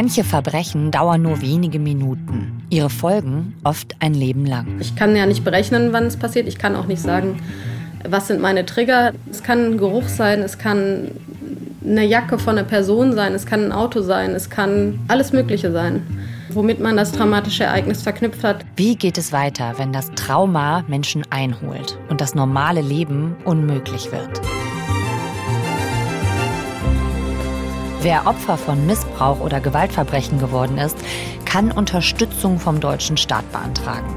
[0.00, 4.78] Manche Verbrechen dauern nur wenige Minuten, ihre Folgen oft ein Leben lang.
[4.78, 6.46] Ich kann ja nicht berechnen, wann es passiert.
[6.46, 7.42] Ich kann auch nicht sagen,
[8.08, 9.12] was sind meine Trigger.
[9.28, 11.10] Es kann ein Geruch sein, es kann
[11.84, 15.72] eine Jacke von einer Person sein, es kann ein Auto sein, es kann alles Mögliche
[15.72, 16.06] sein,
[16.50, 18.64] womit man das traumatische Ereignis verknüpft hat.
[18.76, 24.40] Wie geht es weiter, wenn das Trauma Menschen einholt und das normale Leben unmöglich wird?
[28.00, 30.96] Wer Opfer von Missbrauch oder Gewaltverbrechen geworden ist,
[31.44, 34.14] kann Unterstützung vom deutschen Staat beantragen.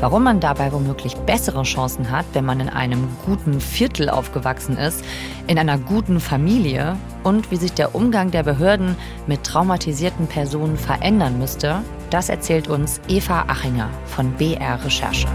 [0.00, 5.04] Warum man dabei womöglich bessere Chancen hat, wenn man in einem guten Viertel aufgewachsen ist,
[5.46, 8.96] in einer guten Familie und wie sich der Umgang der Behörden
[9.28, 15.28] mit traumatisierten Personen verändern müsste, das erzählt uns Eva Achinger von BR Recherche.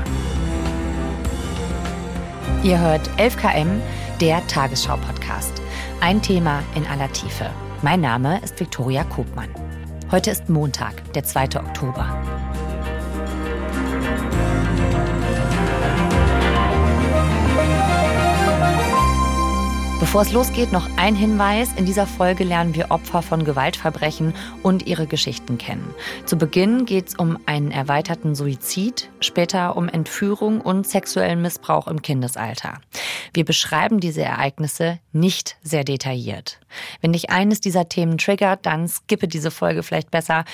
[2.61, 3.79] Ihr hört 11KM,
[4.19, 5.61] der Tagesschau-Podcast.
[5.99, 7.49] Ein Thema in aller Tiefe.
[7.81, 9.49] Mein Name ist Viktoria Kopmann.
[10.11, 11.59] Heute ist Montag, der 2.
[11.59, 12.23] Oktober.
[20.17, 21.73] Bevor es losgeht, noch ein Hinweis.
[21.73, 25.93] In dieser Folge lernen wir Opfer von Gewaltverbrechen und ihre Geschichten kennen.
[26.25, 32.01] Zu Beginn geht es um einen erweiterten Suizid, später um Entführung und sexuellen Missbrauch im
[32.01, 32.81] Kindesalter.
[33.31, 36.61] Wir beschreiben diese Ereignisse nicht sehr detailliert.
[36.99, 40.45] Wenn dich eines dieser Themen triggert, dann skippe diese Folge vielleicht besser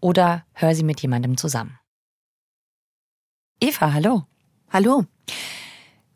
[0.00, 1.78] oder hör sie mit jemandem zusammen.
[3.60, 4.22] Eva, hallo.
[4.72, 5.04] Hallo.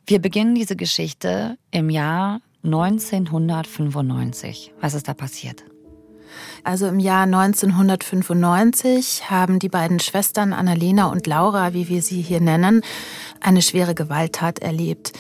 [0.07, 4.73] Wir beginnen diese Geschichte im Jahr 1995.
[4.81, 5.65] Was ist da passiert?
[6.65, 12.41] Also im Jahr 1995 haben die beiden Schwestern Annalena und Laura, wie wir sie hier
[12.41, 12.83] nennen,
[13.41, 15.13] eine schwere Gewalttat erlebt.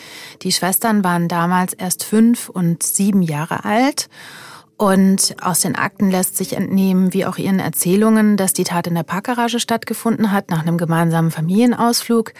[0.42, 4.08] Die Schwestern waren damals erst fünf und sieben Jahre alt.
[4.76, 8.96] Und aus den Akten lässt sich entnehmen, wie auch ihren Erzählungen, dass die Tat in
[8.96, 12.32] der Parkgarage stattgefunden hat, nach einem gemeinsamen Familienausflug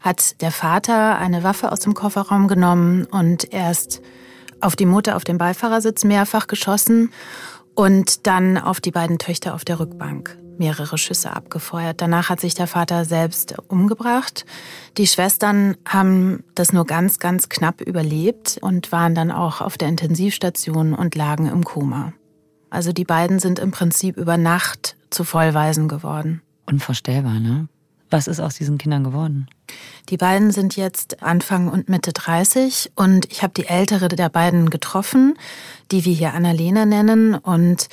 [0.00, 4.00] hat der Vater eine Waffe aus dem Kofferraum genommen und erst
[4.60, 7.10] auf die Mutter auf dem Beifahrersitz mehrfach geschossen
[7.74, 12.00] und dann auf die beiden Töchter auf der Rückbank mehrere Schüsse abgefeuert.
[12.00, 14.44] Danach hat sich der Vater selbst umgebracht.
[14.96, 19.88] Die Schwestern haben das nur ganz, ganz knapp überlebt und waren dann auch auf der
[19.88, 22.12] Intensivstation und lagen im Koma.
[22.70, 26.42] Also die beiden sind im Prinzip über Nacht zu Vollweisen geworden.
[26.66, 27.68] Unvorstellbar, ne?
[28.10, 29.48] Was ist aus diesen Kindern geworden?
[30.08, 34.70] Die beiden sind jetzt Anfang und Mitte 30 und ich habe die ältere der beiden
[34.70, 35.38] getroffen,
[35.90, 37.88] die wir hier Annalena nennen und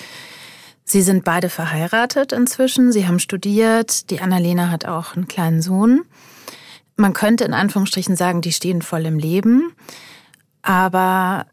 [0.85, 2.91] sie sind beide verheiratet inzwischen.
[2.91, 4.09] Sie haben studiert.
[4.09, 6.03] Die Annalena hat auch einen kleinen Sohn.
[6.95, 9.73] Man könnte in Anführungsstrichen sagen, die stehen voll im Leben.
[10.61, 11.47] Aber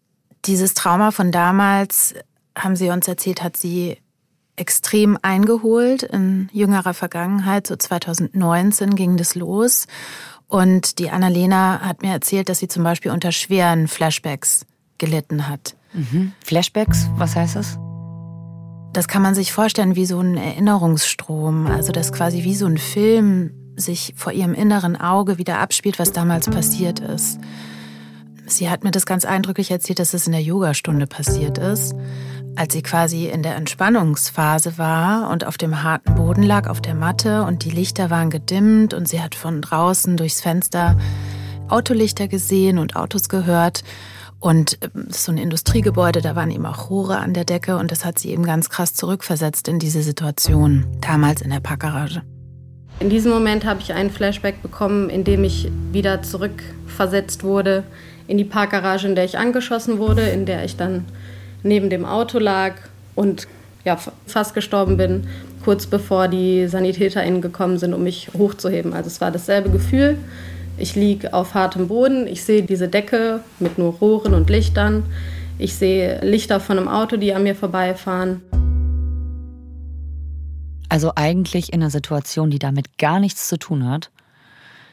[0.45, 2.15] dieses Trauma von damals,
[2.57, 3.99] haben sie uns erzählt, hat sie
[4.57, 7.67] extrem eingeholt in jüngerer Vergangenheit.
[7.67, 9.87] So 2019 ging das los.
[10.47, 14.67] Und die Annalena hat mir erzählt, dass sie zum Beispiel unter schweren Flashbacks
[14.99, 15.75] gelitten hat.
[15.95, 16.33] Mhm.
[16.45, 17.79] Flashbacks, was heißt das?
[18.93, 21.67] Das kann man sich vorstellen wie so ein Erinnerungsstrom.
[21.67, 26.13] Also dass quasi wie so ein Film sich vor ihrem inneren Auge wieder abspielt, was
[26.13, 27.41] damals passiert ist.
[28.45, 31.95] Sie hat mir das ganz eindrücklich erzählt, dass es in der Yogastunde passiert ist
[32.57, 36.95] als sie quasi in der Entspannungsphase war und auf dem harten Boden lag, auf der
[36.95, 40.97] Matte und die Lichter waren gedimmt und sie hat von draußen durchs Fenster
[41.69, 43.83] Autolichter gesehen und Autos gehört.
[44.39, 48.05] Und ähm, so ein Industriegebäude, da waren eben auch Rohre an der Decke und das
[48.05, 52.23] hat sie eben ganz krass zurückversetzt in diese Situation, damals in der Parkgarage.
[52.99, 57.85] In diesem Moment habe ich einen Flashback bekommen, in dem ich wieder zurückversetzt wurde
[58.27, 61.05] in die Parkgarage, in der ich angeschossen wurde, in der ich dann
[61.63, 62.75] neben dem Auto lag
[63.15, 63.47] und
[63.85, 65.27] ja, fast gestorben bin,
[65.65, 68.93] kurz bevor die SanitäterInnen gekommen sind, um mich hochzuheben.
[68.93, 70.19] Also es war dasselbe Gefühl.
[70.79, 75.05] Ich liege auf hartem Boden, ich sehe diese Decke mit nur Rohren und Lichtern.
[75.59, 78.43] Ich sehe Lichter von einem Auto, die an mir vorbeifahren.
[80.89, 84.11] Also eigentlich in einer Situation, die damit gar nichts zu tun hat,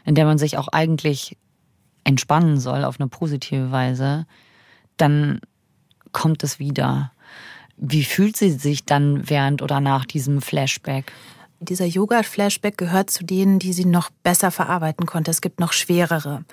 [0.05, 1.37] in der man sich auch eigentlich
[2.03, 4.25] entspannen soll auf eine positive Weise,
[4.97, 5.39] dann
[6.11, 7.11] kommt es wieder?
[7.77, 11.11] Wie fühlt sie sich dann während oder nach diesem Flashback?
[11.61, 15.29] Dieser Yoga-Flashback gehört zu denen, die sie noch besser verarbeiten konnte.
[15.31, 16.45] Es gibt noch schwerere,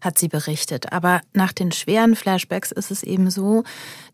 [0.00, 0.92] hat sie berichtet.
[0.92, 3.64] Aber nach den schweren Flashbacks ist es eben so,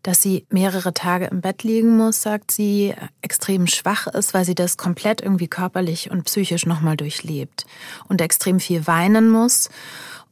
[0.03, 4.55] dass sie mehrere Tage im Bett liegen muss, sagt sie, extrem schwach ist, weil sie
[4.55, 7.65] das komplett irgendwie körperlich und psychisch nochmal durchlebt
[8.09, 9.69] und extrem viel weinen muss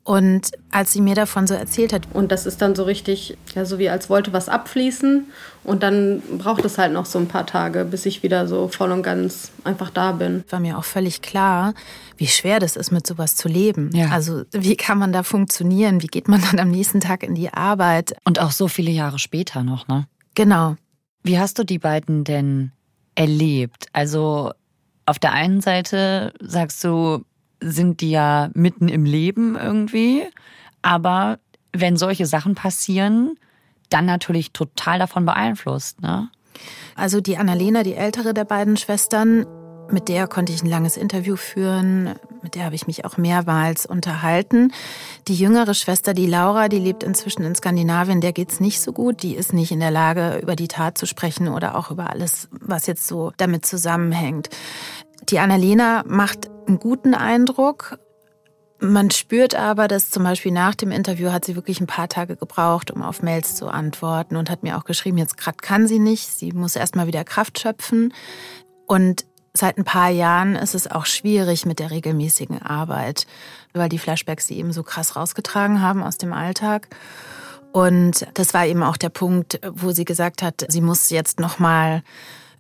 [0.04, 2.08] Und als sie mir davon so erzählt hat.
[2.14, 5.28] Und das ist dann so richtig, ja, so wie als wollte was abfließen.
[5.64, 8.92] Und dann braucht es halt noch so ein paar Tage, bis ich wieder so voll
[8.92, 10.44] und ganz einfach da bin.
[10.50, 11.76] War mir auch völlig klar,
[12.18, 13.92] wie schwer das ist, mit sowas zu leben.
[13.94, 14.10] Ja.
[14.10, 16.02] Also, wie kann man da funktionieren?
[16.02, 18.16] Wie geht man dann am nächsten Tag in die Arbeit?
[18.24, 20.08] Und auch so viele Jahre später noch, ne?
[20.34, 20.78] Genau.
[21.22, 22.72] Wie hast du die beiden denn
[23.14, 23.86] erlebt?
[23.94, 24.52] Also,
[25.06, 27.24] auf der einen Seite sagst du,
[27.62, 30.24] sind die ja mitten im Leben irgendwie.
[30.82, 31.40] Aber
[31.74, 33.38] wenn solche Sachen passieren,
[33.90, 36.02] dann natürlich total davon beeinflusst.
[36.02, 36.30] Ne?
[36.96, 39.46] Also die Annalena, die ältere der beiden Schwestern,
[39.90, 43.86] mit der konnte ich ein langes Interview führen, mit der habe ich mich auch mehrmals
[43.86, 44.72] unterhalten.
[45.28, 48.94] Die jüngere Schwester, die Laura, die lebt inzwischen in Skandinavien, der geht es nicht so
[48.94, 49.22] gut.
[49.22, 52.48] Die ist nicht in der Lage, über die Tat zu sprechen oder auch über alles,
[52.52, 54.50] was jetzt so damit zusammenhängt.
[55.30, 58.00] Die Annalena macht einen guten Eindruck.
[58.80, 62.36] Man spürt aber, dass zum Beispiel nach dem Interview hat sie wirklich ein paar Tage
[62.36, 66.00] gebraucht, um auf Mails zu antworten und hat mir auch geschrieben, jetzt gerade kann sie
[66.00, 68.14] nicht, sie muss erstmal wieder Kraft schöpfen.
[68.88, 73.28] Und seit ein paar Jahren ist es auch schwierig mit der regelmäßigen Arbeit,
[73.74, 76.88] weil die Flashbacks sie eben so krass rausgetragen haben aus dem Alltag.
[77.72, 82.02] Und das war eben auch der Punkt, wo sie gesagt hat, sie muss jetzt nochmal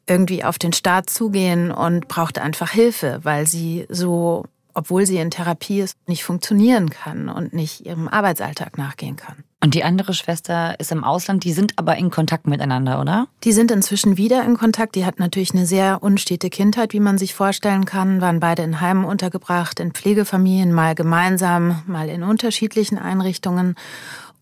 [0.08, 5.32] irgendwie auf den Staat zugehen und braucht einfach Hilfe, weil sie so, obwohl sie in
[5.32, 9.44] Therapie ist, nicht funktionieren kann und nicht ihrem Arbeitsalltag nachgehen kann.
[9.64, 13.28] Und die andere Schwester ist im Ausland, die sind aber in Kontakt miteinander, oder?
[13.44, 14.96] Die sind inzwischen wieder in Kontakt.
[14.96, 18.82] Die hat natürlich eine sehr unstete Kindheit, wie man sich vorstellen kann, waren beide in
[18.82, 23.76] Heimen untergebracht, in Pflegefamilien, mal gemeinsam, mal in unterschiedlichen Einrichtungen.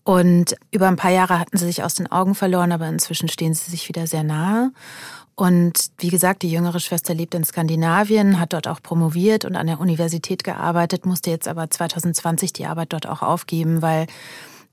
[0.04, 3.52] Und über ein paar Jahre hatten sie sich aus den Augen verloren, aber inzwischen stehen
[3.52, 4.72] sie sich wieder sehr nahe.
[5.40, 9.68] Und wie gesagt, die jüngere Schwester lebt in Skandinavien, hat dort auch promoviert und an
[9.68, 14.06] der Universität gearbeitet, musste jetzt aber 2020 die Arbeit dort auch aufgeben, weil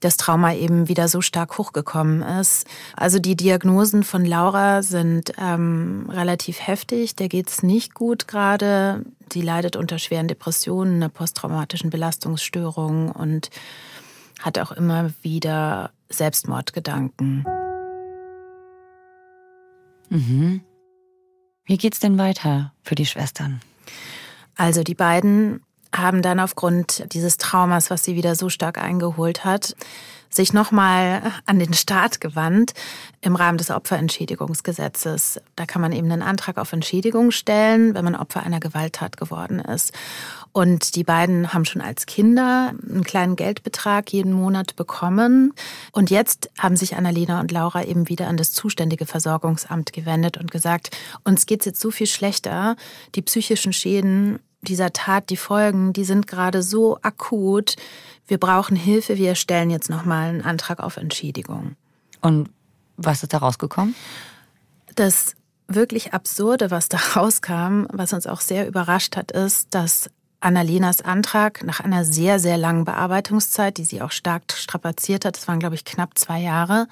[0.01, 2.67] das Trauma eben wieder so stark hochgekommen ist.
[2.97, 7.15] Also die Diagnosen von Laura sind ähm, relativ heftig.
[7.15, 9.05] Der geht es nicht gut gerade.
[9.31, 13.51] Sie leidet unter schweren Depressionen, einer posttraumatischen Belastungsstörung und
[14.41, 17.45] hat auch immer wieder Selbstmordgedanken.
[20.09, 20.61] Mhm.
[21.65, 23.61] Wie geht's denn weiter für die Schwestern?
[24.55, 25.61] Also die beiden
[25.93, 29.75] haben dann aufgrund dieses Traumas, was sie wieder so stark eingeholt hat,
[30.29, 32.73] sich nochmal an den Staat gewandt
[33.21, 35.39] im Rahmen des Opferentschädigungsgesetzes.
[35.55, 39.59] Da kann man eben einen Antrag auf Entschädigung stellen, wenn man Opfer einer Gewalttat geworden
[39.59, 39.93] ist.
[40.51, 45.53] Und die beiden haben schon als Kinder einen kleinen Geldbetrag jeden Monat bekommen.
[45.91, 50.49] Und jetzt haben sich Annalena und Laura eben wieder an das zuständige Versorgungsamt gewendet und
[50.49, 52.75] gesagt, uns geht es jetzt so viel schlechter.
[53.15, 57.75] Die psychischen Schäden dieser Tat, die Folgen, die sind gerade so akut.
[58.27, 59.17] Wir brauchen Hilfe.
[59.17, 61.75] Wir stellen jetzt nochmal einen Antrag auf Entschädigung.
[62.21, 62.49] Und
[62.97, 63.95] was ist da rausgekommen?
[64.95, 65.35] Das
[65.67, 70.09] wirklich Absurde, was da rauskam, was uns auch sehr überrascht hat, ist, dass
[70.39, 75.47] Annalenas Antrag nach einer sehr, sehr langen Bearbeitungszeit, die sie auch stark strapaziert hat, das
[75.47, 76.87] waren, glaube ich, knapp zwei Jahre,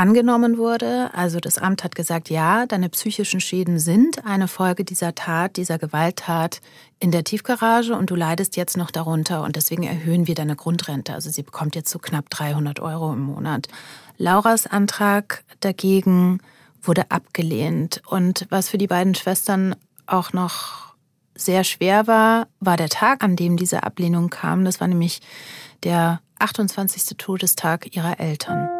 [0.00, 1.10] angenommen wurde.
[1.12, 5.78] Also das Amt hat gesagt, ja, deine psychischen Schäden sind eine Folge dieser Tat, dieser
[5.78, 6.62] Gewalttat
[7.00, 11.12] in der Tiefgarage und du leidest jetzt noch darunter und deswegen erhöhen wir deine Grundrente.
[11.12, 13.68] Also sie bekommt jetzt so knapp 300 Euro im Monat.
[14.16, 16.40] Lauras Antrag dagegen
[16.80, 19.76] wurde abgelehnt und was für die beiden Schwestern
[20.06, 20.94] auch noch
[21.34, 24.64] sehr schwer war, war der Tag, an dem diese Ablehnung kam.
[24.64, 25.20] Das war nämlich
[25.82, 27.18] der 28.
[27.18, 28.79] Todestag ihrer Eltern.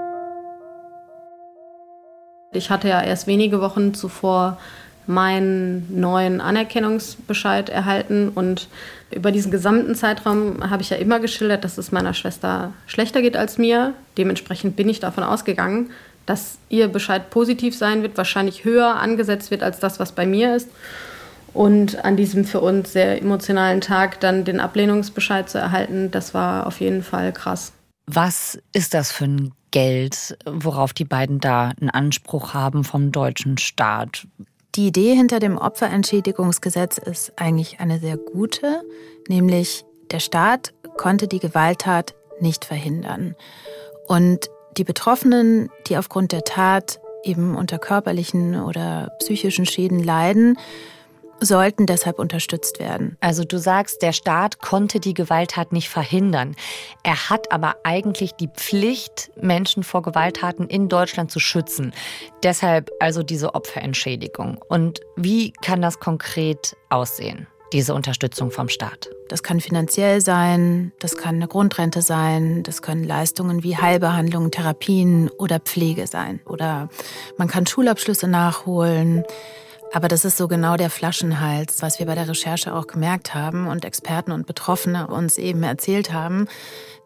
[2.53, 4.59] Ich hatte ja erst wenige Wochen zuvor
[5.07, 8.69] meinen neuen Anerkennungsbescheid erhalten und
[9.11, 13.37] über diesen gesamten Zeitraum habe ich ja immer geschildert, dass es meiner Schwester schlechter geht
[13.37, 13.95] als mir.
[14.19, 15.91] Dementsprechend bin ich davon ausgegangen,
[16.27, 20.55] dass ihr Bescheid positiv sein wird, wahrscheinlich höher angesetzt wird als das, was bei mir
[20.55, 20.69] ist.
[21.53, 26.69] Und an diesem für uns sehr emotionalen Tag dann den Ablehnungsbescheid zu erhalten, das war
[26.69, 27.73] auf jeden Fall krass.
[28.07, 33.59] Was ist das für ein Geld, worauf die beiden da einen Anspruch haben vom deutschen
[33.59, 34.27] Staat.
[34.75, 38.83] Die Idee hinter dem Opferentschädigungsgesetz ist eigentlich eine sehr gute,
[39.29, 43.35] nämlich der Staat konnte die Gewalttat nicht verhindern.
[44.07, 50.57] Und die Betroffenen, die aufgrund der Tat eben unter körperlichen oder psychischen Schäden leiden,
[51.41, 53.17] sollten deshalb unterstützt werden.
[53.21, 56.55] Also du sagst, der Staat konnte die Gewalttat nicht verhindern.
[57.03, 61.93] Er hat aber eigentlich die Pflicht, Menschen vor Gewalttaten in Deutschland zu schützen.
[62.43, 64.59] Deshalb also diese Opferentschädigung.
[64.69, 67.47] Und wie kann das konkret aussehen?
[67.73, 69.09] diese Unterstützung vom Staat?
[69.29, 75.31] Das kann finanziell sein, das kann eine Grundrente sein, das können Leistungen wie Heilbehandlungen, Therapien
[75.39, 76.41] oder Pflege sein.
[76.47, 76.89] Oder
[77.37, 79.25] man kann Schulabschlüsse nachholen.
[79.93, 83.67] Aber das ist so genau der Flaschenhals, was wir bei der Recherche auch gemerkt haben
[83.67, 86.47] und Experten und Betroffene uns eben erzählt haben,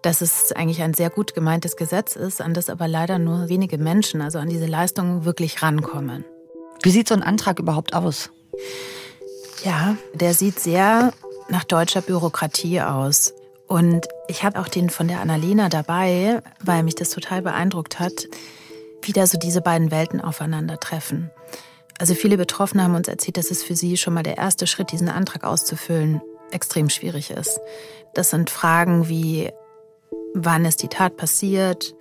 [0.03, 3.79] dass es eigentlich ein sehr gut gemeintes Gesetz ist, an das aber leider nur wenige
[3.79, 6.27] Menschen, also an diese Leistungen wirklich rankommen.
[6.83, 8.31] Wie sieht so ein Antrag überhaupt aus?
[9.65, 11.15] Ja, der sieht sehr
[11.49, 13.33] nach deutscher Bürokratie aus.
[13.67, 18.29] Und ich habe auch den von der Annalena dabei, weil mich das total beeindruckt hat,
[19.01, 21.31] wie da so diese beiden Welten aufeinandertreffen.
[21.99, 24.93] Also viele Betroffene haben uns erzählt, dass es für sie schon mal der erste Schritt,
[24.93, 26.21] diesen Antrag auszufüllen,
[26.51, 27.61] extrem schwierig ist.
[28.15, 29.51] Das sind Fragen wie,
[30.35, 31.95] wann ist die Tat passiert?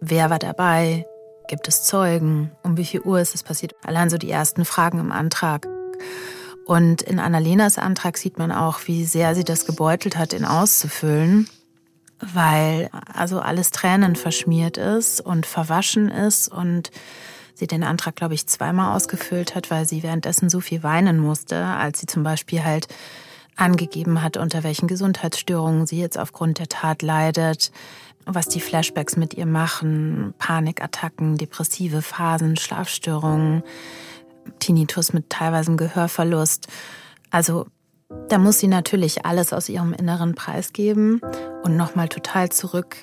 [0.00, 1.06] Wer war dabei?
[1.48, 2.52] Gibt es Zeugen?
[2.62, 3.74] Um wie viel Uhr ist es passiert?
[3.84, 5.66] Allein so die ersten Fragen im Antrag.
[6.64, 11.48] Und in Annalenas Antrag sieht man auch, wie sehr sie das gebeutelt hat, ihn auszufüllen,
[12.20, 16.90] weil also alles Tränen verschmiert ist und verwaschen ist und
[17.54, 21.64] sie den Antrag, glaube ich, zweimal ausgefüllt hat, weil sie währenddessen so viel weinen musste,
[21.64, 22.88] als sie zum Beispiel halt
[23.56, 27.70] angegeben hat, unter welchen Gesundheitsstörungen sie jetzt aufgrund der Tat leidet,
[28.24, 33.62] was die Flashbacks mit ihr machen, Panikattacken, depressive Phasen, Schlafstörungen,
[34.58, 36.68] Tinnitus mit teilweise Gehörverlust.
[37.30, 37.66] Also
[38.28, 41.20] da muss sie natürlich alles aus ihrem Inneren preisgeben
[41.62, 42.96] und nochmal total zurück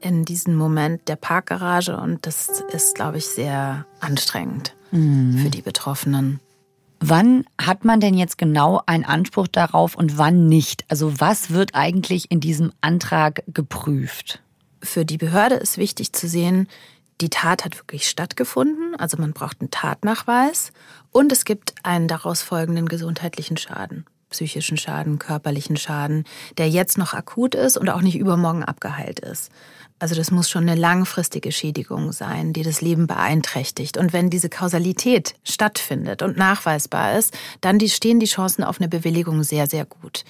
[0.00, 5.38] in diesen Moment der Parkgarage und das ist, glaube ich, sehr anstrengend mhm.
[5.38, 6.40] für die Betroffenen.
[7.00, 10.84] Wann hat man denn jetzt genau einen Anspruch darauf und wann nicht?
[10.88, 14.42] Also was wird eigentlich in diesem Antrag geprüft?
[14.82, 16.68] Für die Behörde ist wichtig zu sehen,
[17.20, 20.72] die Tat hat wirklich stattgefunden, also man braucht einen Tatnachweis
[21.10, 26.24] und es gibt einen daraus folgenden gesundheitlichen Schaden, psychischen Schaden, körperlichen Schaden,
[26.56, 29.50] der jetzt noch akut ist und auch nicht übermorgen abgeheilt ist.
[29.98, 33.96] Also das muss schon eine langfristige Schädigung sein, die das Leben beeinträchtigt.
[33.96, 39.42] Und wenn diese Kausalität stattfindet und nachweisbar ist, dann stehen die Chancen auf eine Bewilligung
[39.42, 40.24] sehr, sehr gut.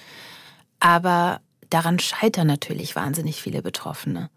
[0.79, 4.29] Aber daran scheitern natürlich wahnsinnig viele Betroffene.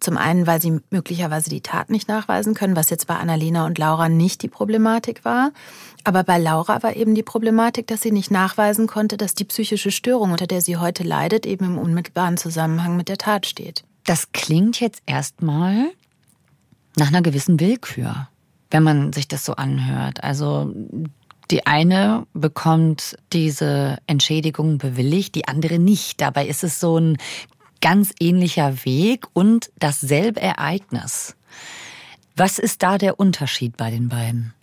[0.00, 3.78] Zum einen, weil sie möglicherweise die Tat nicht nachweisen können, was jetzt bei Annalena und
[3.78, 5.52] Laura nicht die Problematik war.
[6.04, 9.90] Aber bei Laura war eben die Problematik, dass sie nicht nachweisen konnte, dass die psychische
[9.90, 13.84] Störung, unter der sie heute leidet, eben im unmittelbaren Zusammenhang mit der Tat steht.
[14.04, 15.90] Das klingt jetzt erstmal
[16.96, 18.28] nach einer gewissen Willkür,
[18.70, 20.24] wenn man sich das so anhört.
[20.24, 20.72] Also
[21.50, 26.20] die eine bekommt diese Entschädigung bewilligt, die andere nicht.
[26.20, 27.18] Dabei ist es so ein
[27.80, 31.36] ganz ähnlicher Weg und dasselbe Ereignis.
[32.36, 34.54] Was ist da der Unterschied bei den beiden?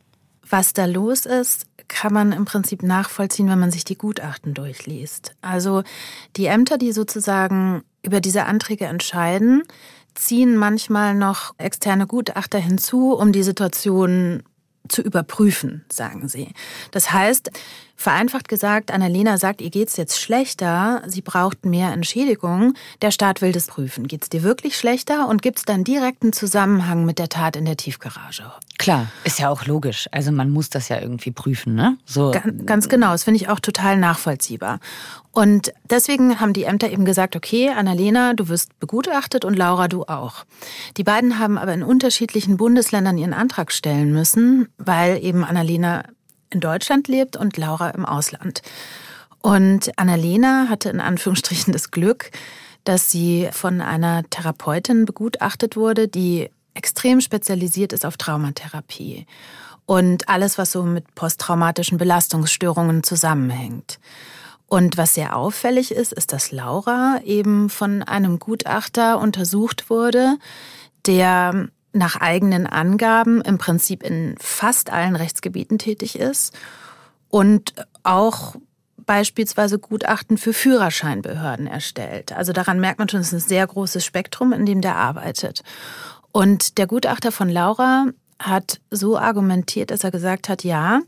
[0.49, 5.35] Was da los ist, kann man im Prinzip nachvollziehen, wenn man sich die Gutachten durchliest.
[5.41, 5.83] Also
[6.35, 9.63] die Ämter, die sozusagen über diese Anträge entscheiden,
[10.15, 14.43] ziehen manchmal noch externe Gutachter hinzu, um die Situation
[14.89, 16.49] zu überprüfen, sagen sie.
[16.91, 17.51] Das heißt,
[17.95, 22.73] vereinfacht gesagt, Annalena sagt, ihr geht's jetzt schlechter, sie braucht mehr Entschädigung.
[23.01, 24.07] Der Staat will das prüfen.
[24.07, 28.51] Geht's dir wirklich schlechter und gibt's dann direkten Zusammenhang mit der Tat in der Tiefgarage?
[28.77, 30.07] Klar, ist ja auch logisch.
[30.11, 31.97] Also man muss das ja irgendwie prüfen, ne?
[32.05, 32.31] So.
[32.31, 34.79] Ganz, ganz genau, das finde ich auch total nachvollziehbar.
[35.31, 40.03] Und deswegen haben die Ämter eben gesagt, okay, Annalena, du wirst begutachtet und Laura, du
[40.03, 40.45] auch.
[40.95, 46.03] Die beiden haben aber in unterschiedlichen Bundesländern ihren Antrag stellen müssen, weil eben Annalena
[46.51, 48.61] in Deutschland lebt und Laura im Ausland.
[49.41, 52.31] Und Annalena hatte in Anführungsstrichen das Glück,
[52.83, 59.25] dass sie von einer Therapeutin begutachtet wurde, die extrem spezialisiert ist auf Traumatherapie
[59.85, 63.99] und alles, was so mit posttraumatischen Belastungsstörungen zusammenhängt.
[64.67, 70.37] Und was sehr auffällig ist, ist, dass Laura eben von einem Gutachter untersucht wurde,
[71.05, 76.53] der nach eigenen Angaben im Prinzip in fast allen Rechtsgebieten tätig ist
[77.29, 78.55] und auch
[78.97, 82.33] beispielsweise Gutachten für Führerscheinbehörden erstellt.
[82.33, 85.63] Also daran merkt man schon, es ist ein sehr großes Spektrum, in dem der arbeitet.
[86.31, 88.07] Und der Gutachter von Laura
[88.39, 91.01] hat so argumentiert, dass er gesagt hat, ja,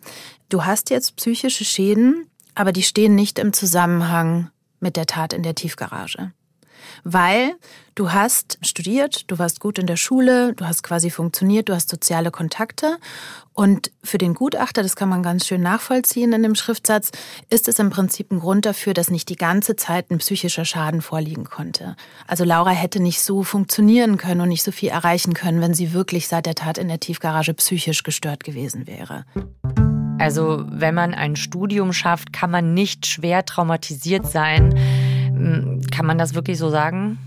[0.50, 4.50] du hast jetzt psychische Schäden, aber die stehen nicht im Zusammenhang
[4.80, 6.32] mit der Tat in der Tiefgarage.
[7.04, 7.56] Weil
[7.96, 11.90] du hast studiert, du warst gut in der Schule, du hast quasi funktioniert, du hast
[11.90, 12.98] soziale Kontakte.
[13.54, 17.12] Und für den Gutachter, das kann man ganz schön nachvollziehen in dem Schriftsatz,
[17.50, 21.02] ist es im Prinzip ein Grund dafür, dass nicht die ganze Zeit ein psychischer Schaden
[21.02, 21.98] vorliegen konnte.
[22.26, 25.92] Also Laura hätte nicht so funktionieren können und nicht so viel erreichen können, wenn sie
[25.94, 29.26] wirklich seit der Tat in der Tiefgarage psychisch gestört gewesen wäre.
[30.20, 34.78] Also wenn man ein Studium schafft, kann man nicht schwer traumatisiert sein.
[35.40, 37.18] Hm, kann man das wirklich so sagen?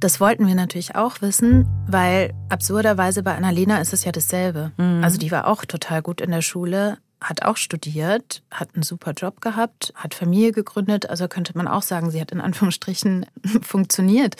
[0.00, 4.72] Das wollten wir natürlich auch wissen, weil absurderweise bei Annalena ist es ja dasselbe.
[4.76, 5.02] Mhm.
[5.02, 9.12] Also die war auch total gut in der Schule, hat auch studiert, hat einen super
[9.12, 11.08] Job gehabt, hat Familie gegründet.
[11.08, 13.24] Also könnte man auch sagen, sie hat in Anführungsstrichen
[13.62, 14.36] funktioniert.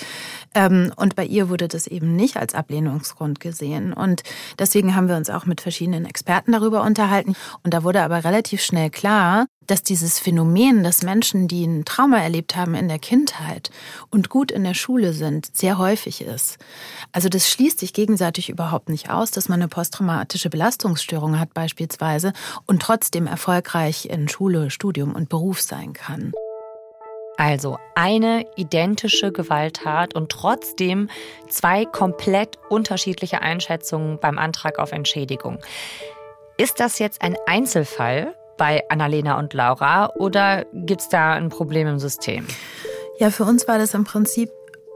[0.55, 3.95] Ähm, und bei ihr wurde das eben nicht als Ablehnungsgrund gesehen.
[3.95, 4.23] Und
[4.59, 7.35] deswegen haben wir uns auch mit verschiedenen Experten darüber unterhalten.
[7.63, 12.19] Und da wurde aber relativ schnell klar, dass dieses Phänomen, dass Menschen, die ein Trauma
[12.19, 13.71] erlebt haben in der Kindheit
[14.11, 16.59] und gut in der Schule sind, sehr häufig ist.
[17.13, 22.33] Also das schließt sich gegenseitig überhaupt nicht aus, dass man eine posttraumatische Belastungsstörung hat beispielsweise
[22.67, 26.33] und trotzdem erfolgreich in Schule, Studium und Beruf sein kann.
[27.37, 31.11] Also eine identische Gewalttat und trotzdem
[31.49, 35.59] zwei komplett unterschiedliche Einschätzungen beim Antrag auf Entschädigung.
[36.57, 41.87] Ist das jetzt ein Einzelfall bei Annalena und Laura oder gibt es da ein Problem
[41.87, 42.47] im System?
[43.19, 44.51] Ja, für uns war das im Prinzip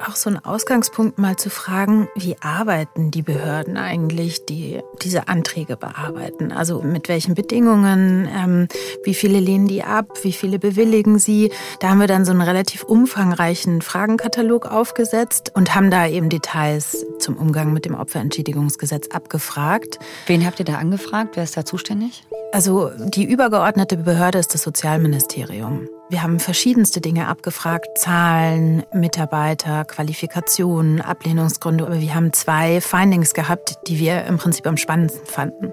[0.07, 5.76] auch so ein Ausgangspunkt, mal zu fragen, wie arbeiten die Behörden eigentlich, die diese Anträge
[5.76, 6.52] bearbeiten?
[6.52, 8.69] Also mit welchen Bedingungen, ähm,
[9.04, 11.52] wie viele lehnen die ab, wie viele bewilligen sie?
[11.80, 17.04] Da haben wir dann so einen relativ umfangreichen Fragenkatalog aufgesetzt und haben da eben Details
[17.19, 19.99] zum Umgang mit dem Opferentschädigungsgesetz abgefragt.
[20.26, 21.37] Wen habt ihr da angefragt?
[21.37, 22.25] Wer ist da zuständig?
[22.52, 25.88] Also die übergeordnete Behörde ist das Sozialministerium.
[26.11, 33.79] Wir haben verschiedenste Dinge abgefragt, Zahlen, Mitarbeiter, Qualifikationen, Ablehnungsgründe, aber wir haben zwei Findings gehabt,
[33.87, 35.73] die wir im Prinzip am spannendsten fanden.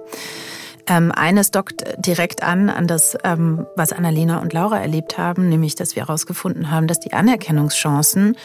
[0.85, 5.73] Ähm, eines dockt direkt an an das, ähm, was Annalena und Laura erlebt haben, nämlich
[5.73, 8.37] dass wir herausgefunden haben, dass die Anerkennungschancen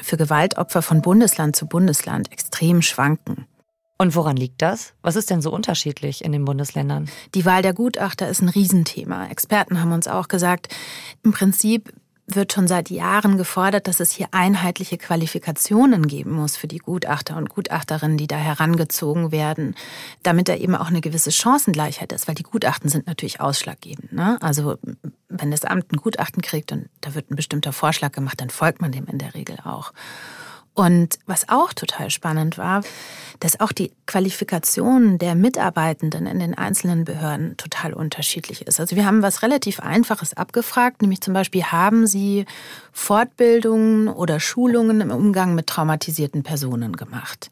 [0.00, 3.46] für Gewaltopfer von Bundesland zu Bundesland extrem schwanken.
[3.98, 4.92] Und woran liegt das?
[5.02, 7.08] Was ist denn so unterschiedlich in den Bundesländern?
[7.34, 9.28] Die Wahl der Gutachter ist ein Riesenthema.
[9.28, 10.74] Experten haben uns auch gesagt,
[11.22, 11.92] im Prinzip
[12.26, 17.36] wird schon seit Jahren gefordert, dass es hier einheitliche Qualifikationen geben muss für die Gutachter
[17.36, 19.76] und Gutachterinnen, die da herangezogen werden,
[20.22, 24.12] damit da eben auch eine gewisse Chancengleichheit ist, weil die Gutachten sind natürlich ausschlaggebend.
[24.12, 24.38] Ne?
[24.40, 24.76] Also
[25.28, 28.80] wenn das Amt ein Gutachten kriegt und da wird ein bestimmter Vorschlag gemacht, dann folgt
[28.80, 29.92] man dem in der Regel auch.
[30.76, 32.82] Und was auch total spannend war,
[33.40, 38.78] dass auch die Qualifikation der Mitarbeitenden in den einzelnen Behörden total unterschiedlich ist.
[38.78, 42.44] Also wir haben was relativ Einfaches abgefragt, nämlich zum Beispiel, haben Sie
[42.92, 47.50] Fortbildungen oder Schulungen im Umgang mit traumatisierten Personen gemacht?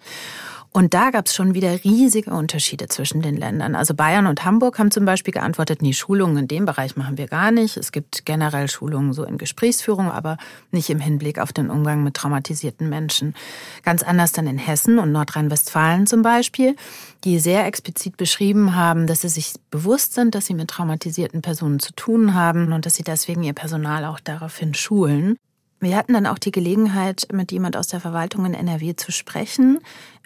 [0.77, 3.77] Und da gab es schon wieder riesige Unterschiede zwischen den Ländern.
[3.77, 7.29] Also Bayern und Hamburg haben zum Beispiel geantwortet, nee, Schulungen in dem Bereich machen wir
[7.29, 7.77] gar nicht.
[7.77, 10.37] Es gibt generell Schulungen so in Gesprächsführung, aber
[10.73, 13.37] nicht im Hinblick auf den Umgang mit traumatisierten Menschen.
[13.85, 16.75] Ganz anders dann in Hessen und Nordrhein-Westfalen zum Beispiel,
[17.23, 21.79] die sehr explizit beschrieben haben, dass sie sich bewusst sind, dass sie mit traumatisierten Personen
[21.79, 25.37] zu tun haben und dass sie deswegen ihr Personal auch daraufhin schulen.
[25.79, 29.81] Wir hatten dann auch die Gelegenheit, mit jemand aus der Verwaltung in NRW zu sprechen,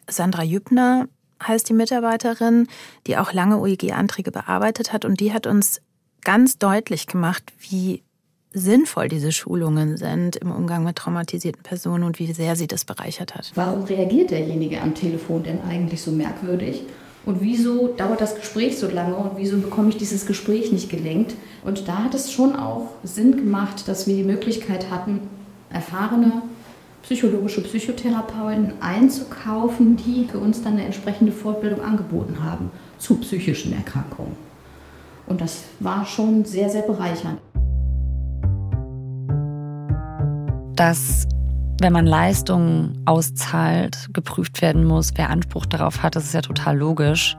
[0.08, 1.08] Sandra Jübner
[1.46, 2.66] heißt die Mitarbeiterin,
[3.06, 5.80] die auch lange OEG-Anträge bearbeitet hat und die hat uns
[6.22, 8.02] ganz deutlich gemacht, wie
[8.52, 13.34] sinnvoll diese Schulungen sind im Umgang mit traumatisierten Personen und wie sehr sie das bereichert
[13.34, 13.52] hat.
[13.54, 16.82] Warum reagiert derjenige am Telefon denn eigentlich so merkwürdig?
[17.24, 21.34] Und wieso dauert das Gespräch so lange und wieso bekomme ich dieses Gespräch nicht gelenkt?
[21.62, 25.20] Und da hat es schon auch Sinn gemacht, dass wir die Möglichkeit hatten,
[25.70, 26.42] erfahrene
[27.08, 34.36] psychologische Psychotherapeuten einzukaufen, die für uns dann eine entsprechende Fortbildung angeboten haben zu psychischen Erkrankungen.
[35.26, 37.40] Und das war schon sehr, sehr bereichernd.
[40.76, 41.26] Dass,
[41.80, 46.76] wenn man Leistungen auszahlt, geprüft werden muss, wer Anspruch darauf hat, das ist ja total
[46.76, 47.38] logisch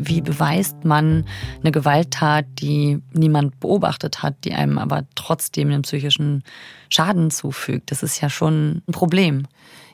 [0.00, 1.26] wie beweist man
[1.60, 6.42] eine Gewalttat, die niemand beobachtet hat, die einem aber trotzdem einen psychischen
[6.88, 7.90] Schaden zufügt?
[7.90, 9.46] Das ist ja schon ein Problem.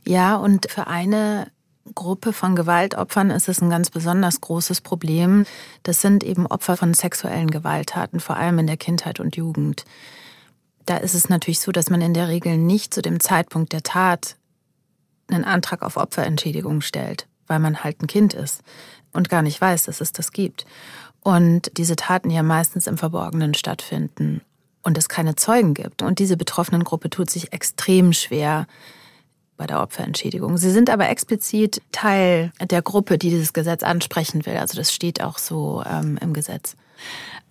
[0.07, 1.49] Ja, und für eine
[1.95, 5.45] Gruppe von Gewaltopfern ist es ein ganz besonders großes Problem.
[5.83, 9.85] Das sind eben Opfer von sexuellen Gewalttaten, vor allem in der Kindheit und Jugend.
[10.85, 13.83] Da ist es natürlich so, dass man in der Regel nicht zu dem Zeitpunkt der
[13.83, 14.37] Tat
[15.29, 18.62] einen Antrag auf Opferentschädigung stellt, weil man halt ein Kind ist
[19.16, 20.66] und gar nicht weiß, dass es das gibt.
[21.22, 24.42] Und diese Taten ja meistens im Verborgenen stattfinden
[24.83, 26.02] und es keine Zeugen gibt.
[26.02, 28.66] Und diese betroffenen Gruppe tut sich extrem schwer
[29.57, 30.57] bei der Opferentschädigung.
[30.57, 34.57] Sie sind aber explizit Teil der Gruppe, die dieses Gesetz ansprechen will.
[34.57, 36.76] Also das steht auch so ähm, im Gesetz.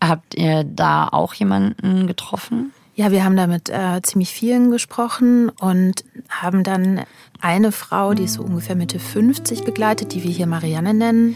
[0.01, 2.71] Habt ihr da auch jemanden getroffen?
[2.95, 7.01] Ja, wir haben da mit äh, ziemlich vielen gesprochen und haben dann
[7.41, 11.36] eine Frau, die ist so ungefähr Mitte 50 begleitet, die wir hier Marianne nennen.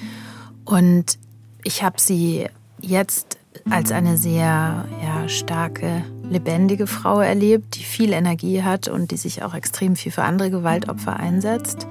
[0.70, 1.18] Und
[1.64, 2.46] ich habe sie
[2.80, 3.40] jetzt
[3.72, 9.42] als eine sehr ja, starke, lebendige Frau erlebt, die viel Energie hat und die sich
[9.42, 11.88] auch extrem viel für andere Gewaltopfer einsetzt.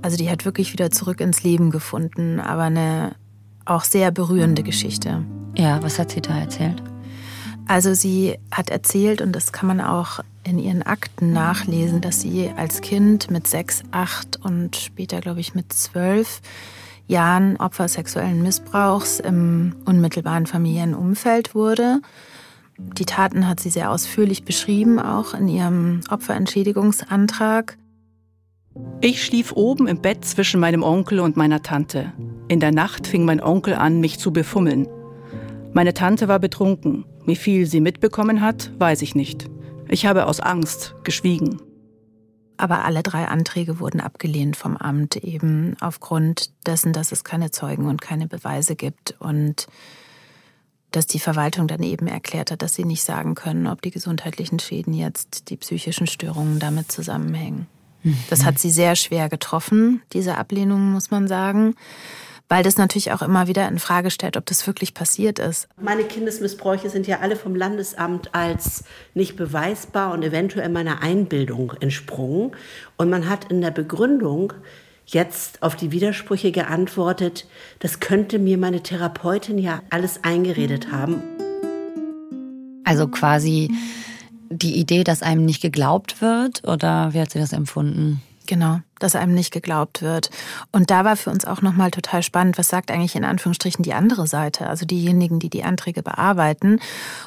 [0.00, 3.16] Also die hat wirklich wieder zurück ins Leben gefunden, aber eine
[3.66, 5.22] auch sehr berührende Geschichte.
[5.54, 6.82] Ja, was hat sie da erzählt?
[7.66, 12.50] Also sie hat erzählt, und das kann man auch in ihren Akten nachlesen, dass sie
[12.56, 16.40] als Kind mit sechs, acht und später, glaube ich, mit zwölf
[17.06, 22.00] Jahren Opfer sexuellen Missbrauchs im unmittelbaren Familienumfeld wurde.
[22.78, 27.76] Die Taten hat sie sehr ausführlich beschrieben, auch in ihrem Opferentschädigungsantrag.
[29.00, 32.12] Ich schlief oben im Bett zwischen meinem Onkel und meiner Tante.
[32.48, 34.88] In der Nacht fing mein Onkel an, mich zu befummeln.
[35.72, 37.04] Meine Tante war betrunken.
[37.26, 39.48] Wie viel sie mitbekommen hat, weiß ich nicht.
[39.88, 41.60] Ich habe aus Angst geschwiegen.
[42.56, 47.86] Aber alle drei Anträge wurden abgelehnt vom Amt, eben aufgrund dessen, dass es keine Zeugen
[47.86, 49.66] und keine Beweise gibt und
[50.92, 54.60] dass die Verwaltung dann eben erklärt hat, dass sie nicht sagen können, ob die gesundheitlichen
[54.60, 57.66] Schäden jetzt, die psychischen Störungen damit zusammenhängen.
[58.04, 58.16] Mhm.
[58.30, 61.74] Das hat sie sehr schwer getroffen, diese Ablehnung, muss man sagen
[62.54, 65.66] weil das natürlich auch immer wieder in Frage stellt, ob das wirklich passiert ist.
[65.76, 72.52] Meine Kindesmissbräuche sind ja alle vom Landesamt als nicht beweisbar und eventuell meiner Einbildung entsprungen.
[72.96, 74.52] Und man hat in der Begründung
[75.04, 77.48] jetzt auf die Widersprüche geantwortet,
[77.80, 81.24] das könnte mir meine Therapeutin ja alles eingeredet haben.
[82.84, 83.68] Also quasi
[84.48, 88.22] die Idee, dass einem nicht geglaubt wird, oder wie hat sie das empfunden?
[88.46, 90.30] Genau, dass einem nicht geglaubt wird.
[90.72, 93.92] Und da war für uns auch nochmal total spannend, was sagt eigentlich in Anführungsstrichen die
[93.92, 96.80] andere Seite, also diejenigen, die die Anträge bearbeiten.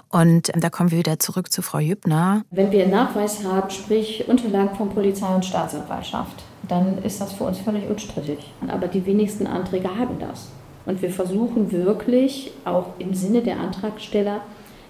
[0.09, 2.43] Und da kommen wir wieder zurück zu Frau Jübner.
[2.49, 7.43] Wenn wir einen Nachweis haben, sprich Unterlagen von Polizei und Staatsanwaltschaft, dann ist das für
[7.43, 8.39] uns völlig unstrittig.
[8.67, 10.49] Aber die wenigsten Anträge haben das.
[10.85, 14.41] Und wir versuchen wirklich, auch im Sinne der Antragsteller,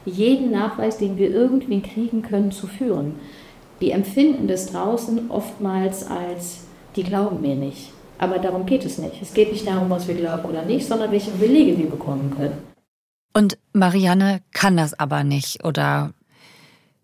[0.05, 3.15] jeden Nachweis, den wir irgendwie kriegen können, zu führen
[3.81, 6.66] die empfinden das draußen oftmals als,
[6.97, 7.91] die glauben mir nicht.
[8.17, 9.21] Aber darum geht es nicht.
[9.21, 12.57] Es geht nicht darum, was wir glauben oder nicht, sondern welche Belege wir bekommen können.
[13.33, 16.13] Und Marianne kann das aber nicht, oder?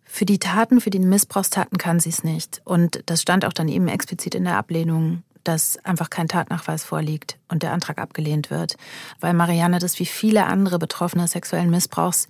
[0.04, 2.62] Für die Taten, für die Missbrauchstaten kann sie es nicht.
[2.66, 7.38] Und das stand auch dann eben explizit in der Ablehnung, dass einfach kein Tatnachweis vorliegt
[7.50, 8.76] und der Antrag abgelehnt wird.
[9.20, 12.28] Weil Marianne das wie viele andere Betroffene sexuellen Missbrauchs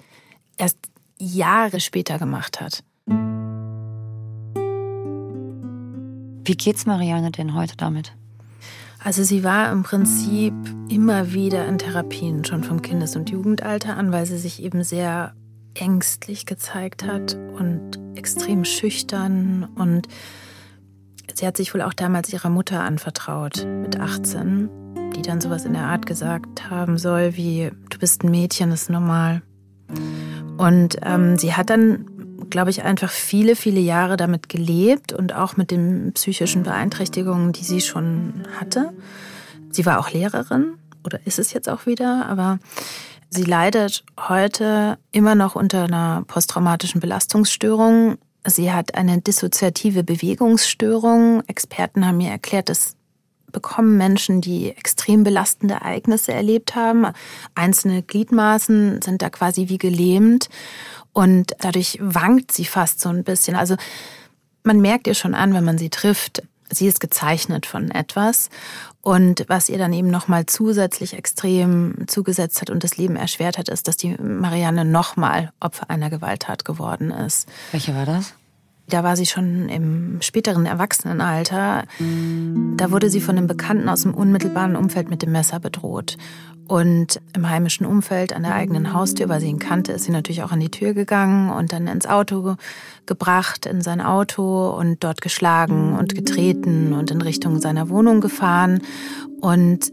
[0.57, 0.77] erst
[1.17, 2.83] Jahre später gemacht hat.
[6.45, 8.13] Wie geht's Marianne denn heute damit?
[9.03, 10.53] Also sie war im Prinzip
[10.89, 15.33] immer wieder in Therapien, schon vom Kindes- und Jugendalter an, weil sie sich eben sehr
[15.73, 19.69] ängstlich gezeigt hat und extrem schüchtern.
[19.75, 20.07] Und
[21.33, 24.69] sie hat sich wohl auch damals ihrer Mutter anvertraut, mit 18,
[25.15, 28.83] die dann sowas in der Art gesagt haben soll, wie, du bist ein Mädchen, das
[28.83, 29.41] ist normal.
[30.57, 32.05] Und ähm, sie hat dann
[32.49, 37.63] glaube ich, einfach viele, viele Jahre damit gelebt und auch mit den psychischen Beeinträchtigungen, die
[37.63, 38.93] sie schon hatte.
[39.71, 42.59] Sie war auch Lehrerin oder ist es jetzt auch wieder, aber
[43.29, 48.17] sie leidet heute immer noch unter einer posttraumatischen Belastungsstörung.
[48.45, 51.43] Sie hat eine dissoziative Bewegungsstörung.
[51.47, 52.95] Experten haben mir erklärt, dass
[53.53, 57.07] bekommen Menschen, die extrem belastende Ereignisse erlebt haben.
[57.55, 60.49] Einzelne Gliedmaßen sind da quasi wie gelähmt.
[61.13, 63.55] Und dadurch wankt sie fast so ein bisschen.
[63.55, 63.75] Also
[64.63, 68.49] man merkt ihr schon an, wenn man sie trifft, sie ist gezeichnet von etwas.
[69.01, 73.69] Und was ihr dann eben nochmal zusätzlich extrem zugesetzt hat und das Leben erschwert hat,
[73.69, 77.47] ist, dass die Marianne nochmal Opfer einer Gewalttat geworden ist.
[77.71, 78.33] Welche war das?
[78.89, 81.83] Da war sie schon im späteren Erwachsenenalter.
[82.75, 86.17] Da wurde sie von einem Bekannten aus dem unmittelbaren Umfeld mit dem Messer bedroht.
[86.67, 90.43] Und im heimischen Umfeld, an der eigenen Haustür, weil sie ihn kannte, ist sie natürlich
[90.43, 92.55] auch an die Tür gegangen und dann ins Auto
[93.05, 98.81] gebracht, in sein Auto und dort geschlagen und getreten und in Richtung seiner Wohnung gefahren.
[99.41, 99.91] Und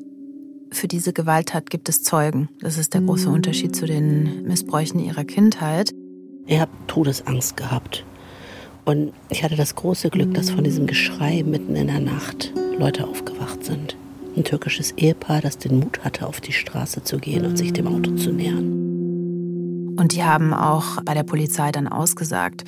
[0.70, 2.48] für diese Gewalttat gibt es Zeugen.
[2.60, 5.90] Das ist der große Unterschied zu den Missbräuchen ihrer Kindheit.
[6.46, 8.04] Er hat Todesangst gehabt.
[8.84, 13.06] Und ich hatte das große Glück, dass von diesem Geschrei mitten in der Nacht Leute
[13.06, 13.96] aufgewacht sind
[14.36, 17.86] ein türkisches Ehepaar, das den Mut hatte, auf die Straße zu gehen und sich dem
[17.86, 19.96] Auto zu nähern.
[19.98, 22.64] Und die haben auch bei der Polizei dann ausgesagt.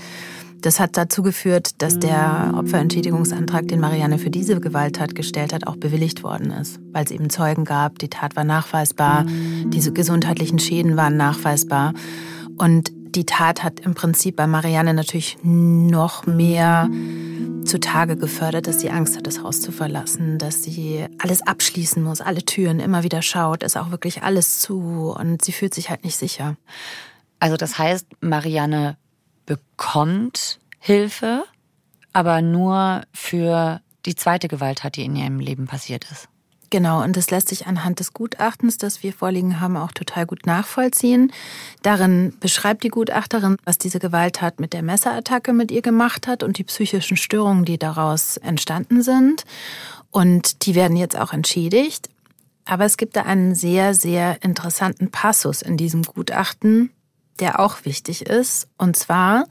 [0.61, 5.77] Das hat dazu geführt, dass der Opferentschädigungsantrag, den Marianne für diese Gewalttat gestellt hat, auch
[5.77, 9.25] bewilligt worden ist, weil es eben Zeugen gab, die Tat war nachweisbar,
[9.67, 11.95] diese gesundheitlichen Schäden waren nachweisbar.
[12.59, 16.89] Und die Tat hat im Prinzip bei Marianne natürlich noch mehr
[17.65, 22.21] zutage gefördert, dass sie Angst hat, das Haus zu verlassen, dass sie alles abschließen muss,
[22.21, 26.05] alle Türen immer wieder schaut, ist auch wirklich alles zu und sie fühlt sich halt
[26.05, 26.57] nicht sicher.
[27.39, 28.97] Also das heißt, Marianne
[29.47, 31.45] bekommt Hilfe,
[32.13, 36.29] aber nur für die zweite Gewalttat, die in ihrem Leben passiert ist.
[36.73, 40.47] Genau, und das lässt sich anhand des Gutachtens, das wir vorliegen haben, auch total gut
[40.47, 41.31] nachvollziehen.
[41.83, 46.57] Darin beschreibt die Gutachterin, was diese Gewalttat mit der Messerattacke mit ihr gemacht hat und
[46.57, 49.45] die psychischen Störungen, die daraus entstanden sind.
[50.11, 52.09] Und die werden jetzt auch entschädigt.
[52.65, 56.89] Aber es gibt da einen sehr, sehr interessanten Passus in diesem Gutachten,
[57.39, 58.67] der auch wichtig ist.
[58.79, 59.45] Und zwar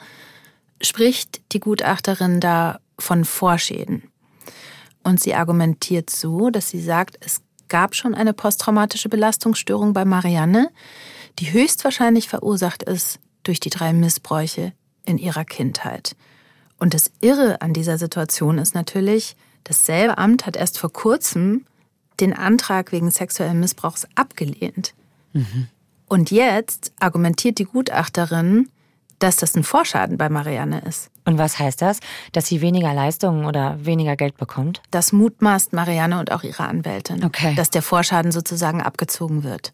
[0.81, 4.10] spricht die Gutachterin da von Vorschäden.
[5.03, 10.69] Und sie argumentiert so, dass sie sagt, es gab schon eine posttraumatische Belastungsstörung bei Marianne,
[11.39, 14.73] die höchstwahrscheinlich verursacht ist durch die drei Missbräuche
[15.05, 16.15] in ihrer Kindheit.
[16.77, 21.65] Und das Irre an dieser Situation ist natürlich, dasselbe Amt hat erst vor kurzem
[22.19, 24.93] den Antrag wegen sexuellen Missbrauchs abgelehnt.
[25.33, 25.67] Mhm.
[26.07, 28.69] Und jetzt argumentiert die Gutachterin,
[29.19, 31.10] dass das ein Vorschaden bei Marianne ist.
[31.25, 31.99] Und was heißt das?
[32.31, 34.81] Dass sie weniger Leistungen oder weniger Geld bekommt?
[34.91, 37.23] Das mutmaßt Marianne und auch ihre Anwältin.
[37.23, 37.53] Okay.
[37.55, 39.73] Dass der Vorschaden sozusagen abgezogen wird.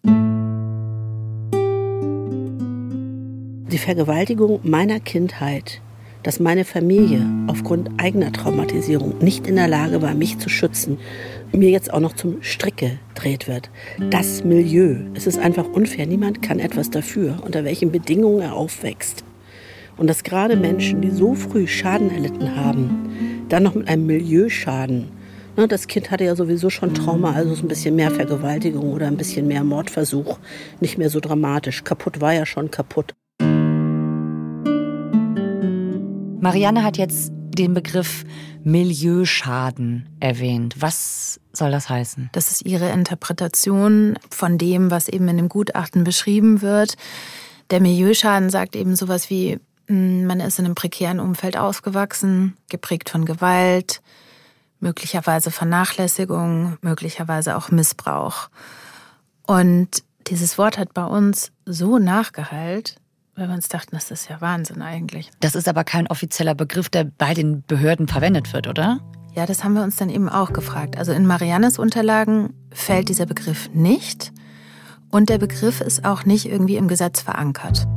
[3.71, 5.81] Die Vergewaltigung meiner Kindheit,
[6.23, 10.97] dass meine Familie aufgrund eigener Traumatisierung nicht in der Lage war, mich zu schützen,
[11.53, 13.69] mir jetzt auch noch zum Strick gedreht wird.
[14.09, 16.05] Das Milieu, es ist einfach unfair.
[16.05, 19.23] Niemand kann etwas dafür, unter welchen Bedingungen er aufwächst.
[19.97, 25.09] Und dass gerade Menschen, die so früh Schaden erlitten haben, dann noch mit einem Milieuschaden,
[25.55, 29.07] ne, das Kind hatte ja sowieso schon Trauma, also so ein bisschen mehr Vergewaltigung oder
[29.07, 30.37] ein bisschen mehr Mordversuch,
[30.79, 31.83] nicht mehr so dramatisch.
[31.83, 33.15] Kaputt war ja schon kaputt.
[36.39, 38.23] Marianne hat jetzt den Begriff
[38.63, 40.75] Milieuschaden erwähnt.
[40.79, 42.29] Was soll das heißen?
[42.33, 46.95] Das ist ihre Interpretation von dem, was eben in dem Gutachten beschrieben wird.
[47.71, 53.25] Der Milieuschaden sagt eben sowas wie, man ist in einem prekären Umfeld aufgewachsen, geprägt von
[53.25, 54.01] Gewalt,
[54.79, 58.49] möglicherweise Vernachlässigung, möglicherweise auch Missbrauch.
[59.45, 62.97] Und dieses Wort hat bei uns so nachgehallt,
[63.35, 65.31] weil wir uns dachten, das ist ja Wahnsinn eigentlich.
[65.39, 68.99] Das ist aber kein offizieller Begriff, der bei den Behörden verwendet wird, oder?
[69.35, 70.97] Ja, das haben wir uns dann eben auch gefragt.
[70.97, 74.33] Also in Mariannes Unterlagen fällt dieser Begriff nicht
[75.11, 77.87] und der Begriff ist auch nicht irgendwie im Gesetz verankert.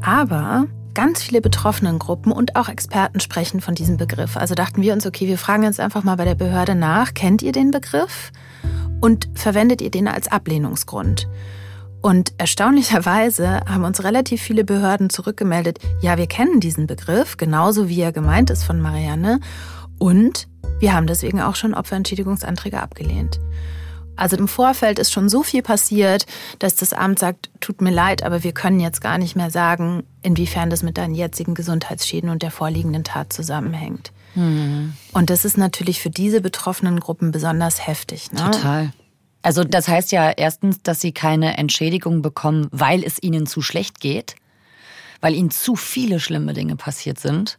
[0.00, 4.36] Aber Ganz viele Betroffenengruppen und auch Experten sprechen von diesem Begriff.
[4.36, 7.42] Also dachten wir uns, okay, wir fragen jetzt einfach mal bei der Behörde nach, kennt
[7.42, 8.30] ihr den Begriff
[9.00, 11.28] und verwendet ihr den als Ablehnungsgrund?
[12.02, 18.00] Und erstaunlicherweise haben uns relativ viele Behörden zurückgemeldet, ja, wir kennen diesen Begriff, genauso wie
[18.00, 19.38] er gemeint ist von Marianne.
[19.98, 20.48] Und
[20.80, 23.38] wir haben deswegen auch schon Opferentschädigungsanträge abgelehnt.
[24.16, 26.26] Also im Vorfeld ist schon so viel passiert,
[26.58, 30.04] dass das Amt sagt, tut mir leid, aber wir können jetzt gar nicht mehr sagen,
[30.22, 34.12] inwiefern das mit deinen jetzigen Gesundheitsschäden und der vorliegenden Tat zusammenhängt.
[34.34, 34.94] Mhm.
[35.12, 38.32] Und das ist natürlich für diese betroffenen Gruppen besonders heftig.
[38.32, 38.50] Ne?
[38.50, 38.92] Total.
[39.42, 44.00] Also das heißt ja erstens, dass sie keine Entschädigung bekommen, weil es ihnen zu schlecht
[44.00, 44.36] geht,
[45.20, 47.58] weil ihnen zu viele schlimme Dinge passiert sind.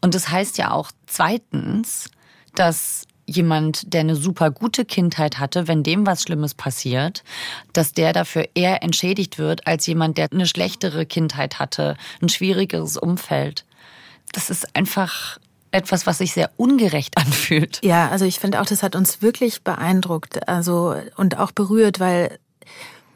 [0.00, 2.10] Und das heißt ja auch zweitens,
[2.54, 7.24] dass jemand, der eine super gute Kindheit hatte, wenn dem was Schlimmes passiert,
[7.72, 12.96] dass der dafür eher entschädigt wird als jemand, der eine schlechtere Kindheit hatte, ein schwierigeres
[12.96, 13.64] Umfeld.
[14.32, 15.38] Das ist einfach
[15.72, 17.80] etwas, was sich sehr ungerecht anfühlt.
[17.82, 22.38] Ja, also ich finde auch, das hat uns wirklich beeindruckt, also und auch berührt, weil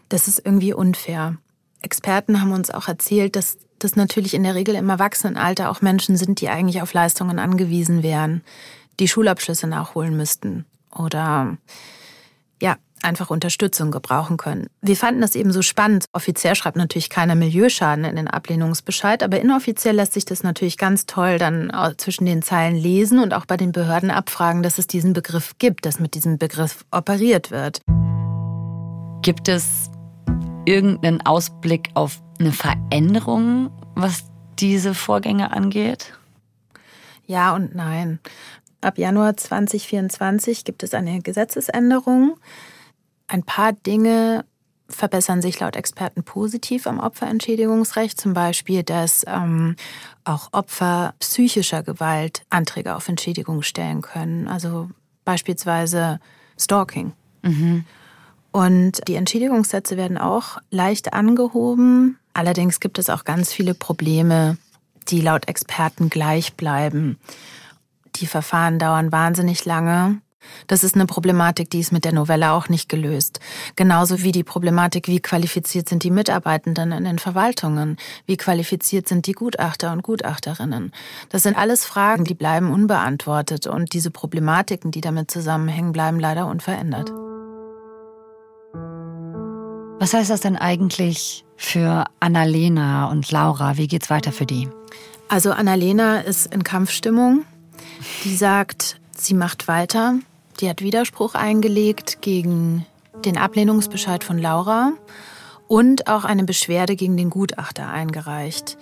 [0.08, 1.36] das ist irgendwie unfair.
[1.82, 6.16] Experten haben uns auch erzählt, dass das natürlich in der Regel im Erwachsenenalter auch Menschen
[6.16, 8.42] sind, die eigentlich auf Leistungen angewiesen wären
[9.00, 11.56] die Schulabschlüsse nachholen müssten oder
[12.62, 14.68] ja, einfach Unterstützung gebrauchen können.
[14.82, 16.06] Wir fanden das eben so spannend.
[16.12, 21.06] Offiziell schreibt natürlich keiner Milieuschaden in den Ablehnungsbescheid, aber inoffiziell lässt sich das natürlich ganz
[21.06, 25.14] toll dann zwischen den Zeilen lesen und auch bei den Behörden abfragen, dass es diesen
[25.14, 27.80] Begriff gibt, dass mit diesem Begriff operiert wird.
[29.22, 29.90] Gibt es
[30.66, 34.24] irgendeinen Ausblick auf eine Veränderung, was
[34.58, 36.12] diese Vorgänge angeht?
[37.26, 38.18] Ja und nein.
[38.80, 42.36] Ab Januar 2024 gibt es eine Gesetzesänderung.
[43.28, 44.44] Ein paar Dinge
[44.88, 48.20] verbessern sich laut Experten positiv am Opferentschädigungsrecht.
[48.20, 49.76] Zum Beispiel, dass ähm,
[50.24, 54.48] auch Opfer psychischer Gewalt Anträge auf Entschädigung stellen können.
[54.48, 54.90] Also
[55.24, 56.18] beispielsweise
[56.58, 57.12] Stalking.
[57.42, 57.84] Mhm.
[58.52, 62.18] Und die Entschädigungssätze werden auch leicht angehoben.
[62.34, 64.58] Allerdings gibt es auch ganz viele Probleme,
[65.08, 67.18] die laut Experten gleich bleiben.
[68.16, 70.20] Die Verfahren dauern wahnsinnig lange.
[70.66, 73.40] Das ist eine Problematik, die ist mit der Novelle auch nicht gelöst.
[73.76, 77.98] Genauso wie die Problematik, wie qualifiziert sind die Mitarbeitenden in den Verwaltungen?
[78.26, 80.92] Wie qualifiziert sind die Gutachter und Gutachterinnen?
[81.28, 86.46] Das sind alles Fragen, die bleiben unbeantwortet und diese Problematiken, die damit zusammenhängen, bleiben leider
[86.46, 87.12] unverändert.
[90.00, 93.76] Was heißt das denn eigentlich für Annalena und Laura?
[93.76, 94.70] Wie geht's weiter für die?
[95.28, 97.44] Also Annalena ist in Kampfstimmung.
[98.24, 100.18] Die sagt, sie macht weiter.
[100.60, 102.86] Die hat Widerspruch eingelegt gegen
[103.24, 104.92] den Ablehnungsbescheid von Laura
[105.68, 108.76] und auch eine Beschwerde gegen den Gutachter eingereicht.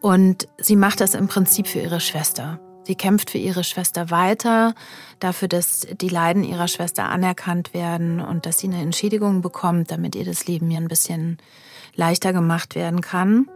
[0.00, 2.60] Und sie macht das im Prinzip für ihre Schwester.
[2.84, 4.74] Sie kämpft für ihre Schwester weiter,
[5.18, 10.14] dafür, dass die Leiden ihrer Schwester anerkannt werden und dass sie eine Entschädigung bekommt, damit
[10.14, 11.38] ihr das Leben hier ein bisschen
[11.94, 13.48] leichter gemacht werden kann.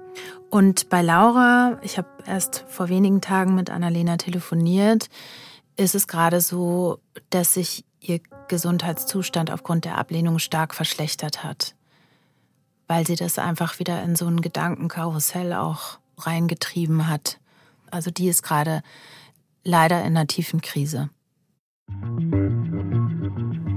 [0.51, 5.09] Und bei Laura, ich habe erst vor wenigen Tagen mit Annalena telefoniert,
[5.77, 7.01] ist es gerade so,
[7.31, 11.75] dass sich ihr Gesundheitszustand aufgrund der Ablehnung stark verschlechtert hat,
[12.87, 17.39] weil sie das einfach wieder in so ein Gedankenkarussell auch reingetrieben hat.
[17.91, 18.83] Also die ist gerade
[19.65, 21.11] leider in einer tiefen Krise.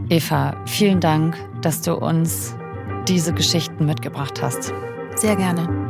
[0.10, 2.56] Eva, vielen Dank, dass du uns
[3.08, 4.74] diese Geschichten mitgebracht hast.
[5.16, 5.81] Sehr gerne.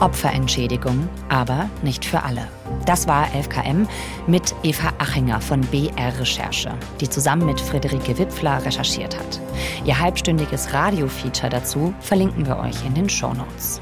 [0.00, 2.48] Opferentschädigung, aber nicht für alle.
[2.86, 3.86] Das war 11KM
[4.26, 9.40] mit Eva Achinger von BR Recherche, die zusammen mit Friederike Wipfler recherchiert hat.
[9.84, 13.80] Ihr halbstündiges Radio-Feature dazu verlinken wir euch in den Show Notes.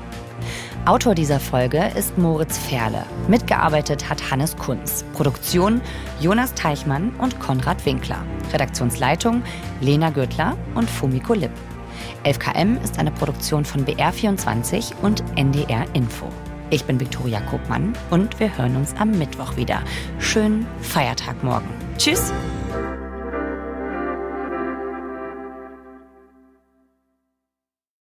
[0.85, 3.04] Autor dieser Folge ist Moritz Ferle.
[3.28, 5.04] Mitgearbeitet hat Hannes Kunz.
[5.12, 5.83] Produktion
[6.18, 8.24] Jonas Teichmann und Konrad Winkler.
[8.52, 9.42] Redaktionsleitung
[9.81, 11.52] Lena Gürtler und Fumiko Lipp.
[12.24, 16.26] 11KM ist eine Produktion von BR24 und NDR Info.
[16.70, 19.83] Ich bin Viktoria Kopmann und wir hören uns am Mittwoch wieder.
[20.18, 21.68] Schönen Feiertag morgen.
[21.96, 22.33] Tschüss!